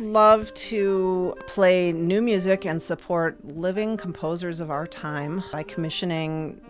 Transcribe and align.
love 0.00 0.52
to 0.54 1.34
play 1.46 1.92
new 1.92 2.22
music 2.22 2.64
and 2.64 2.80
support 2.80 3.36
living 3.44 3.96
composers 3.96 4.60
of 4.60 4.70
our 4.70 4.86
time 4.86 5.42
by 5.52 5.62
commissioning 5.62 6.60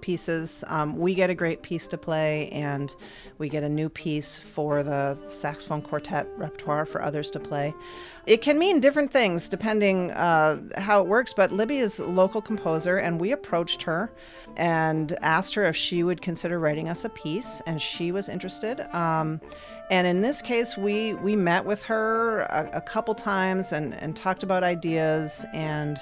pieces. 0.00 0.64
Um, 0.68 0.96
we 0.96 1.14
get 1.14 1.30
a 1.30 1.34
great 1.34 1.62
piece 1.62 1.86
to 1.88 1.98
play, 1.98 2.48
and 2.50 2.94
we 3.38 3.48
get 3.48 3.62
a 3.62 3.68
new 3.68 3.88
piece 3.88 4.38
for 4.38 4.82
the 4.82 5.18
saxophone 5.30 5.82
quartet 5.82 6.26
repertoire 6.36 6.86
for 6.86 7.02
others 7.02 7.30
to 7.32 7.40
play. 7.40 7.74
It 8.26 8.42
can 8.42 8.58
mean 8.58 8.80
different 8.80 9.12
things 9.12 9.48
depending 9.48 10.10
uh, 10.12 10.60
how 10.76 11.00
it 11.00 11.08
works, 11.08 11.32
but 11.32 11.50
Libby 11.50 11.78
is 11.78 11.98
a 11.98 12.06
local 12.06 12.42
composer, 12.42 12.98
and 12.98 13.20
we 13.20 13.32
approached 13.32 13.82
her 13.82 14.12
and 14.56 15.16
asked 15.22 15.54
her 15.54 15.64
if 15.64 15.76
she 15.76 16.02
would 16.02 16.20
consider 16.20 16.58
writing 16.58 16.88
us 16.88 17.04
a 17.04 17.08
piece, 17.10 17.62
and 17.66 17.80
she 17.80 18.12
was 18.12 18.28
interested. 18.28 18.80
Um, 18.94 19.40
and 19.90 20.06
in 20.06 20.20
this 20.20 20.42
case, 20.42 20.76
we 20.76 21.14
we 21.14 21.34
met 21.36 21.64
with 21.64 21.82
her 21.84 22.40
a, 22.40 22.70
a 22.74 22.80
couple 22.80 23.14
times 23.14 23.72
and, 23.72 23.94
and 23.94 24.14
talked 24.14 24.42
about 24.42 24.62
ideas 24.62 25.46
and 25.54 25.96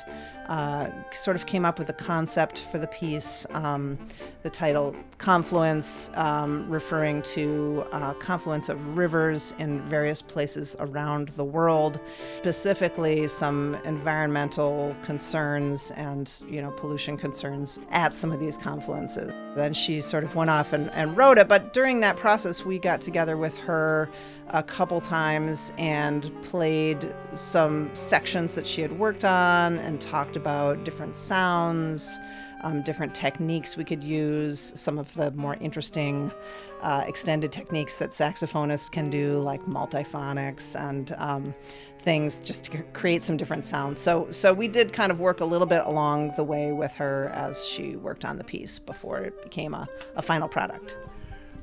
uh, 0.49 0.91
sort 1.13 1.37
of 1.37 1.47
came 1.47 1.65
up 1.65 1.79
with 1.79 1.89
a 1.89 1.93
concept 1.93 2.67
for 2.71 2.79
the 2.79 2.87
piece. 2.89 3.47
Um, 3.51 3.99
the 4.43 4.51
title 4.51 4.95
Confluence, 5.19 6.11
um, 6.15 6.69
referring 6.69 7.23
to 7.23 7.85
uh, 7.93 8.13
confluence 8.15 8.69
of 8.69 8.97
rivers 8.97 9.55
in 9.59 9.81
various 9.83 10.23
places 10.23 10.77
around 10.79 11.31
the 11.31 11.45
world, 11.45 12.01
specifically 12.39 13.27
some 13.29 13.77
environmental 13.85 14.95
concerns 15.03 15.91
and 15.93 16.43
you 16.49 16.61
know 16.61 16.71
pollution 16.73 17.17
concerns 17.17 17.81
at 17.91 18.15
some 18.15 18.33
of 18.33 18.41
these 18.41 18.59
confluences. 18.59 19.46
Then 19.57 19.73
she 19.73 20.03
sort 20.03 20.23
of 20.23 20.35
went 20.35 20.51
off 20.51 20.75
and, 20.75 20.91
and 20.93 21.17
wrote 21.17 21.39
it, 21.39 21.49
but 21.49 21.73
during 21.73 22.01
that 22.01 22.19
process, 22.19 22.63
we 22.63 22.79
got 22.79 23.01
together 23.01 23.39
with 23.39 23.57
her 23.57 24.11
a 24.51 24.63
couple 24.63 25.01
times 25.01 25.73
and 25.79 26.31
played 26.43 27.13
some 27.33 27.91
sections 27.95 28.55
that 28.55 28.67
she 28.67 28.83
had 28.83 28.99
worked 28.99 29.25
on 29.25 29.79
and 29.79 29.99
talked 29.99 30.37
about 30.37 30.85
different 30.85 31.17
sounds, 31.17 32.21
um, 32.67 32.83
different 32.83 33.15
techniques 33.15 33.77
we 33.77 33.85
could 33.85 34.03
use, 34.03 34.73
some 34.75 34.99
of 34.99 35.13
the 35.15 35.31
more 35.33 35.57
interesting 35.61 36.33
uh, 36.83 37.05
extended 37.07 37.53
techniques 37.53 37.97
that 37.97 38.11
saxophonists 38.11 38.91
can 38.91 39.09
do, 39.11 39.35
like 39.35 39.63
multiphonics 39.67 40.79
and 40.79 41.15
um, 41.19 41.55
things, 42.01 42.41
just 42.41 42.65
to 42.65 42.83
create 42.93 43.23
some 43.23 43.37
different 43.37 43.65
sounds. 43.65 43.99
So, 43.99 44.31
so 44.31 44.53
we 44.53 44.69
did 44.69 44.93
kind 44.93 45.13
of 45.13 45.21
work 45.21 45.41
a 45.41 45.45
little 45.45 45.67
bit 45.67 45.83
along 45.85 46.33
the 46.37 46.45
way 46.45 46.73
with 46.73 46.93
her 46.95 47.31
as 47.35 47.65
she 47.65 47.97
worked 47.97 48.25
on 48.25 48.39
the 48.39 48.45
piece 48.45 48.79
before 48.79 49.19
it 49.19 49.43
became 49.43 49.75
a, 49.75 49.89
a 50.17 50.23
final 50.23 50.49
product 50.49 50.97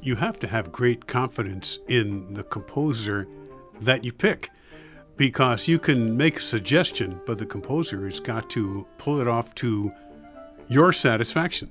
you 0.03 0.17
have 0.17 0.37
to 0.37 0.47
have 0.47 0.69
great 0.69 1.07
confidence 1.07 1.79
in 1.87 2.33
the 2.33 2.43
composer 2.43 3.25
that 3.79 4.03
you 4.03 4.11
pick 4.11 4.49
because 5.15 5.67
you 5.67 5.79
can 5.79 6.17
make 6.17 6.37
a 6.37 6.41
suggestion, 6.41 7.19
but 7.25 7.37
the 7.37 7.45
composer 7.45 8.05
has 8.05 8.19
got 8.19 8.49
to 8.49 8.85
pull 8.97 9.21
it 9.21 9.27
off 9.27 9.53
to 9.55 9.91
your 10.73 10.91
satisfaction. 10.91 11.69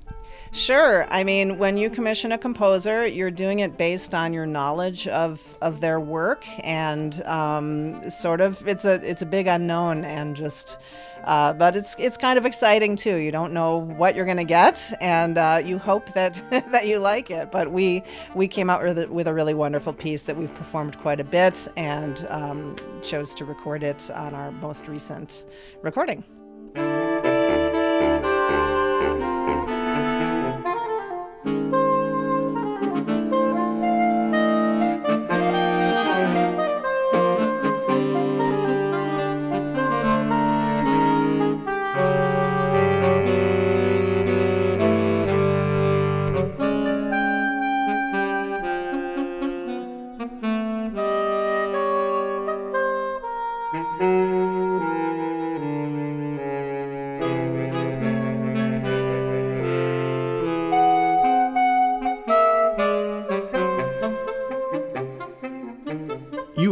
Sure. 0.53 1.07
I 1.09 1.23
mean, 1.23 1.57
when 1.57 1.77
you 1.77 1.89
commission 1.89 2.31
a 2.31 2.37
composer, 2.37 3.07
you're 3.07 3.31
doing 3.31 3.59
it 3.59 3.75
based 3.75 4.13
on 4.13 4.33
your 4.33 4.45
knowledge 4.45 5.07
of, 5.07 5.57
of 5.63 5.81
their 5.81 5.99
work, 5.99 6.45
and 6.63 7.23
um, 7.23 8.07
sort 8.07 8.39
of 8.39 8.65
it's 8.67 8.85
a 8.85 9.01
it's 9.03 9.23
a 9.23 9.25
big 9.25 9.47
unknown, 9.47 10.05
and 10.05 10.35
just 10.35 10.79
uh, 11.23 11.53
but 11.53 11.75
it's 11.75 11.95
it's 11.97 12.17
kind 12.17 12.37
of 12.37 12.45
exciting 12.45 12.95
too. 12.95 13.15
You 13.15 13.31
don't 13.31 13.51
know 13.51 13.77
what 13.77 14.15
you're 14.15 14.25
going 14.25 14.37
to 14.37 14.43
get, 14.43 14.93
and 15.01 15.39
uh, 15.39 15.59
you 15.65 15.79
hope 15.79 16.13
that 16.13 16.39
that 16.71 16.87
you 16.87 16.99
like 16.99 17.31
it. 17.31 17.51
But 17.51 17.71
we 17.71 18.03
we 18.35 18.47
came 18.47 18.69
out 18.69 18.83
with 18.83 18.99
a, 18.99 19.07
with 19.07 19.27
a 19.27 19.33
really 19.33 19.55
wonderful 19.55 19.91
piece 19.91 20.21
that 20.23 20.37
we've 20.37 20.53
performed 20.53 20.99
quite 20.99 21.19
a 21.19 21.23
bit, 21.23 21.67
and 21.77 22.27
um, 22.29 22.75
chose 23.01 23.33
to 23.35 23.45
record 23.45 23.81
it 23.81 24.11
on 24.11 24.35
our 24.35 24.51
most 24.51 24.87
recent 24.87 25.47
recording. 25.81 26.23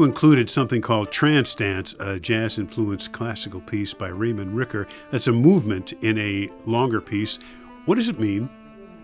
Included 0.03 0.49
something 0.49 0.81
called 0.81 1.11
Trance 1.11 1.55
Dance, 1.55 1.95
a 1.99 2.19
jazz 2.19 2.57
influenced 2.57 3.11
classical 3.11 3.61
piece 3.61 3.93
by 3.93 4.07
Raymond 4.07 4.55
Ricker. 4.55 4.87
That's 5.11 5.27
a 5.27 5.31
movement 5.31 5.93
in 6.01 6.17
a 6.17 6.49
longer 6.65 7.01
piece. 7.01 7.39
What 7.85 7.95
does 7.95 8.09
it 8.09 8.19
mean 8.19 8.49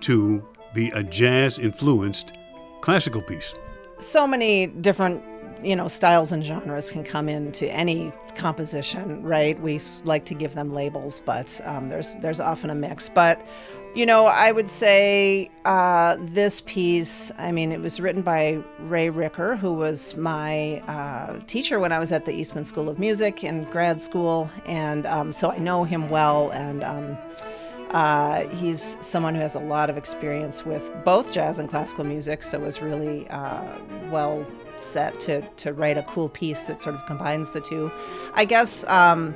to 0.02 0.48
be 0.74 0.90
a 0.90 1.04
jazz 1.04 1.60
influenced 1.60 2.34
classical 2.82 3.22
piece? 3.22 3.54
So 3.98 4.28
many 4.28 4.68
different 4.68 5.24
you 5.64 5.76
know 5.76 5.88
styles 5.88 6.32
and 6.32 6.44
genres 6.44 6.92
can 6.92 7.04
come 7.04 7.28
into 7.30 7.68
any 7.72 8.12
composition 8.36 9.24
right 9.24 9.60
we 9.62 9.80
like 10.04 10.26
to 10.26 10.34
give 10.34 10.54
them 10.54 10.74
labels 10.74 11.22
but 11.26 11.60
um, 11.66 11.90
there's 11.90 12.16
there's 12.18 12.40
often 12.40 12.70
a 12.70 12.76
mix 12.76 13.10
but 13.10 13.46
you 13.98 14.06
know, 14.06 14.28
I 14.28 14.52
would 14.52 14.70
say 14.70 15.50
uh, 15.66 16.18
this 16.20 16.62
piece, 16.62 17.32
I 17.40 17.52
mean, 17.52 17.72
it 17.72 17.82
was 17.82 18.00
written 18.00 18.22
by 18.22 18.62
Ray 18.82 19.10
Ricker, 19.10 19.56
who 19.56 19.74
was 19.74 20.16
my 20.16 20.82
uh, 20.82 21.40
teacher 21.48 21.80
when 21.80 21.92
I 21.92 21.98
was 21.98 22.12
at 22.12 22.26
the 22.26 22.32
Eastman 22.32 22.64
School 22.64 22.90
of 22.90 23.00
Music 23.00 23.44
in 23.44 23.64
grad 23.72 24.00
school. 24.00 24.52
And 24.68 25.08
um, 25.08 25.32
so 25.32 25.50
I 25.52 25.58
know 25.58 25.84
him 25.84 26.10
well. 26.10 26.52
And 26.52 26.84
um, 26.84 27.18
uh, 27.92 28.48
he's 28.50 28.98
someone 29.00 29.36
who 29.36 29.42
has 29.42 29.56
a 29.56 29.60
lot 29.60 29.90
of 29.90 29.98
experience 29.98 30.66
with 30.66 30.92
both 31.06 31.32
jazz 31.32 31.60
and 31.60 31.70
classical 31.70 32.04
music, 32.04 32.44
so 32.44 32.60
was 32.60 32.82
really 32.82 33.28
uh, 33.30 33.64
well 34.12 34.46
set 34.80 35.20
to, 35.22 35.42
to 35.42 35.74
write 35.74 35.98
a 35.98 36.04
cool 36.04 36.30
piece 36.30 36.62
that 36.62 36.82
sort 36.82 36.96
of 36.96 37.06
combines 37.06 37.52
the 37.52 37.62
two. 37.62 37.92
I 38.34 38.46
guess. 38.46 38.84
Um, 38.86 39.36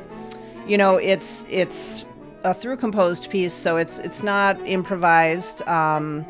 you 0.68 0.78
know, 0.78 0.98
it's 0.98 1.46
it's 1.50 2.06
a 2.44 2.54
through 2.54 2.78
composed 2.78 3.30
piece, 3.30 3.54
so 3.54 3.78
it's 3.78 4.00
it's 4.00 4.24
not 4.24 4.60
improvised. 4.68 5.68
Um, 5.68 6.26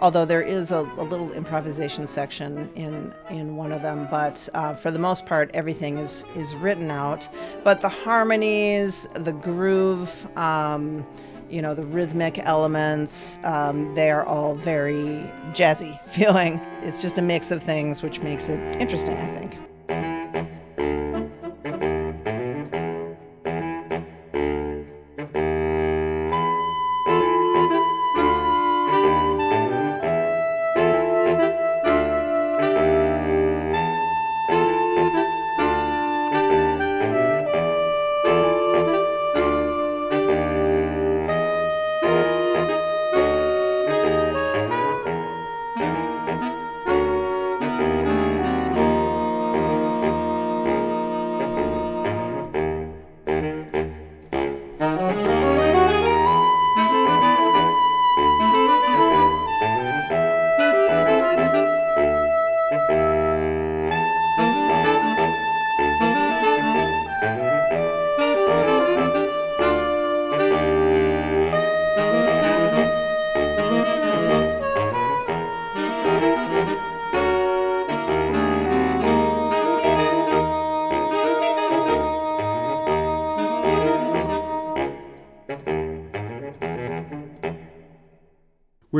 although 0.00 0.24
there 0.24 0.42
is 0.42 0.72
a, 0.72 0.78
a, 0.96 1.04
little 1.04 1.30
improvisation 1.32 2.06
section 2.06 2.70
in 2.74 3.12
in 3.30 3.56
one 3.56 3.72
of 3.72 3.82
them, 3.82 4.08
but 4.10 4.48
uh, 4.54 4.74
for 4.74 4.90
the 4.90 4.98
most 4.98 5.26
part, 5.26 5.50
everything 5.54 5.98
is 5.98 6.24
is 6.34 6.54
written 6.56 6.90
out. 6.90 7.28
But 7.64 7.80
the 7.80 7.88
harmonies, 7.88 9.06
the 9.14 9.32
groove, 9.32 10.26
um, 10.36 11.06
you 11.50 11.62
know, 11.62 11.74
the 11.74 11.82
rhythmic 11.82 12.38
elements, 12.38 13.38
um, 13.44 13.94
they 13.94 14.10
are 14.10 14.24
all 14.24 14.54
very 14.54 15.30
jazzy 15.52 16.02
feeling. 16.08 16.60
It's 16.82 17.00
just 17.00 17.18
a 17.18 17.22
mix 17.22 17.50
of 17.50 17.62
things, 17.62 18.02
which 18.02 18.20
makes 18.20 18.48
it 18.48 18.58
interesting, 18.80 19.16
I 19.16 19.38
think. 19.38 19.69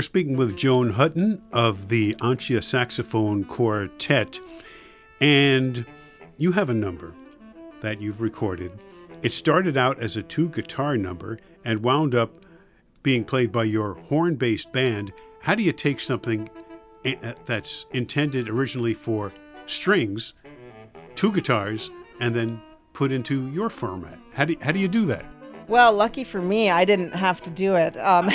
We're 0.00 0.04
speaking 0.04 0.38
with 0.38 0.56
Joan 0.56 0.88
Hutton 0.88 1.42
of 1.52 1.90
the 1.90 2.16
Ancia 2.22 2.64
Saxophone 2.64 3.44
Quartet, 3.44 4.40
and 5.20 5.84
you 6.38 6.52
have 6.52 6.70
a 6.70 6.74
number 6.74 7.12
that 7.82 8.00
you've 8.00 8.22
recorded. 8.22 8.72
It 9.20 9.34
started 9.34 9.76
out 9.76 10.00
as 10.00 10.16
a 10.16 10.22
two 10.22 10.48
guitar 10.48 10.96
number 10.96 11.38
and 11.66 11.82
wound 11.82 12.14
up 12.14 12.46
being 13.02 13.26
played 13.26 13.52
by 13.52 13.64
your 13.64 13.92
horn 13.92 14.36
based 14.36 14.72
band. 14.72 15.12
How 15.42 15.54
do 15.54 15.62
you 15.62 15.72
take 15.72 16.00
something 16.00 16.48
eh, 17.04 17.16
eh, 17.22 17.34
that's 17.44 17.84
intended 17.92 18.48
originally 18.48 18.94
for 18.94 19.34
strings, 19.66 20.32
two 21.14 21.30
guitars, 21.30 21.90
and 22.20 22.34
then 22.34 22.62
put 22.94 23.12
into 23.12 23.50
your 23.50 23.68
format? 23.68 24.18
How 24.32 24.46
do, 24.46 24.56
how 24.62 24.72
do 24.72 24.78
you 24.78 24.88
do 24.88 25.04
that? 25.04 25.26
Well, 25.70 25.92
lucky 25.92 26.24
for 26.24 26.42
me, 26.42 26.68
I 26.68 26.84
didn't 26.84 27.12
have 27.12 27.40
to 27.42 27.50
do 27.50 27.76
it. 27.76 27.96
Um, 27.96 28.28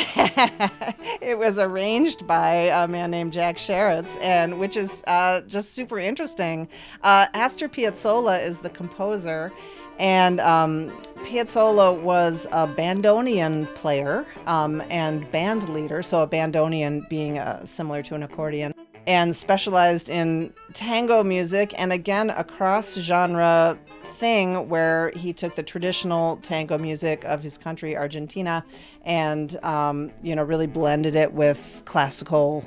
it 1.21 1.37
was 1.37 1.59
arranged 1.59 2.25
by 2.25 2.71
a 2.71 2.87
man 2.87 3.11
named 3.11 3.33
Jack 3.33 3.57
Sharritz, 3.57 4.07
and 4.21 4.57
which 4.57 4.77
is 4.77 5.03
uh, 5.05 5.41
just 5.41 5.73
super 5.73 5.99
interesting. 5.99 6.69
Uh, 7.03 7.25
Astor 7.33 7.67
Piazzolla 7.67 8.41
is 8.41 8.59
the 8.59 8.69
composer, 8.69 9.51
and 9.99 10.39
um, 10.39 10.91
Piazzolla 11.25 12.01
was 12.01 12.45
a 12.53 12.67
bandoneon 12.67 13.75
player 13.75 14.25
um, 14.45 14.81
and 14.89 15.29
band 15.29 15.67
leader, 15.67 16.01
so 16.01 16.21
a 16.21 16.27
bandoneon 16.27 17.09
being 17.09 17.37
uh, 17.37 17.65
similar 17.65 18.01
to 18.03 18.15
an 18.15 18.23
accordion 18.23 18.73
and 19.07 19.35
specialized 19.35 20.09
in 20.09 20.53
tango 20.73 21.23
music 21.23 21.73
and 21.77 21.93
again 21.93 22.29
a 22.31 22.43
cross 22.43 22.95
genre 22.95 23.77
thing 24.03 24.67
where 24.69 25.11
he 25.15 25.33
took 25.33 25.55
the 25.55 25.63
traditional 25.63 26.37
tango 26.37 26.77
music 26.77 27.23
of 27.25 27.43
his 27.43 27.57
country 27.57 27.95
argentina 27.95 28.63
and 29.03 29.63
um, 29.63 30.11
you 30.23 30.35
know 30.35 30.43
really 30.43 30.67
blended 30.67 31.15
it 31.15 31.33
with 31.33 31.81
classical 31.85 32.65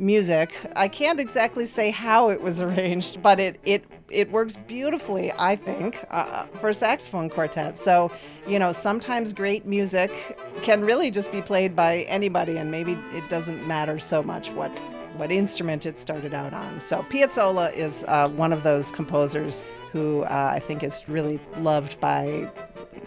music. 0.00 0.54
I 0.76 0.86
can't 0.88 1.18
exactly 1.18 1.66
say 1.66 1.90
how 1.90 2.30
it 2.30 2.40
was 2.40 2.60
arranged 2.62 3.22
but 3.22 3.40
it 3.40 3.58
it 3.64 3.84
it 4.10 4.30
works 4.30 4.56
beautifully 4.56 5.30
i 5.38 5.54
think 5.54 6.02
uh, 6.10 6.46
for 6.46 6.68
a 6.68 6.74
saxophone 6.74 7.28
quartet. 7.28 7.78
So 7.78 8.10
you 8.46 8.58
know 8.58 8.72
sometimes 8.72 9.32
great 9.32 9.66
music 9.66 10.38
can 10.62 10.82
really 10.82 11.10
just 11.10 11.32
be 11.32 11.42
played 11.42 11.74
by 11.76 12.00
anybody 12.02 12.56
and 12.58 12.70
maybe 12.70 12.92
it 13.12 13.28
doesn't 13.28 13.66
matter 13.66 13.98
so 13.98 14.22
much 14.22 14.50
what 14.50 14.76
what 15.16 15.30
instrument 15.32 15.86
it 15.86 15.98
started 15.98 16.34
out 16.34 16.52
on. 16.52 16.80
So 16.80 17.02
Piazzolla 17.10 17.72
is 17.74 18.04
uh, 18.08 18.28
one 18.30 18.52
of 18.52 18.62
those 18.62 18.92
composers 18.92 19.62
who 19.92 20.22
uh, 20.22 20.52
I 20.54 20.60
think 20.60 20.82
is 20.82 21.08
really 21.08 21.40
loved 21.58 21.98
by 22.00 22.50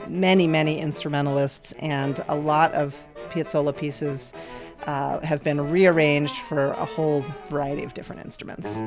many, 0.08 0.48
many 0.48 0.80
instrumentalists, 0.80 1.74
and 1.80 2.24
a 2.28 2.36
lot 2.36 2.74
of 2.74 3.08
Piazzolla 3.30 3.76
pieces 3.76 4.34
uh, 4.88 5.20
have 5.22 5.44
been 5.44 5.70
rearranged 5.70 6.36
for 6.36 6.72
a 6.72 6.86
whole 6.86 7.24
variety 7.46 7.84
of 7.84 7.94
different 7.94 8.26
instruments. 8.26 8.80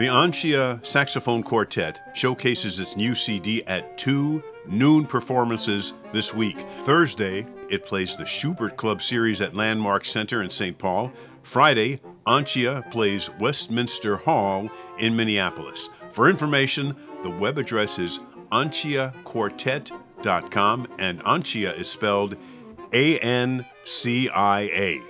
The 0.00 0.08
Ancia 0.08 0.80
Saxophone 0.82 1.42
Quartet 1.42 2.00
showcases 2.14 2.80
its 2.80 2.96
new 2.96 3.14
CD 3.14 3.62
at 3.66 3.98
two 3.98 4.42
noon 4.66 5.04
performances 5.04 5.92
this 6.10 6.32
week. 6.32 6.58
Thursday, 6.84 7.46
it 7.68 7.84
plays 7.84 8.16
the 8.16 8.24
Shubert 8.24 8.78
Club 8.78 9.02
series 9.02 9.42
at 9.42 9.54
Landmark 9.54 10.06
Center 10.06 10.42
in 10.42 10.48
St. 10.48 10.78
Paul. 10.78 11.12
Friday, 11.42 12.00
Ancia 12.26 12.90
plays 12.90 13.28
Westminster 13.38 14.16
Hall 14.16 14.70
in 14.98 15.14
Minneapolis. 15.14 15.90
For 16.08 16.30
information, 16.30 16.96
the 17.22 17.28
web 17.28 17.58
address 17.58 17.98
is 17.98 18.20
anciaquartet.com, 18.52 20.88
and 20.98 21.22
Ancia 21.24 21.78
is 21.78 21.90
spelled 21.90 22.38
A 22.94 23.18
N 23.18 23.66
C 23.84 24.30
I 24.30 24.60
A. 24.60 25.09